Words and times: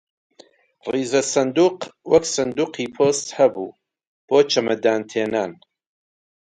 ڕیزە 0.91 1.21
سندووق 1.33 1.77
وەک 2.11 2.25
سندووقی 2.35 2.85
پۆست 2.95 3.27
هەبوو 3.39 3.75
بۆ 4.27 4.37
چەمەدان 4.51 5.01
تێنان 5.11 5.51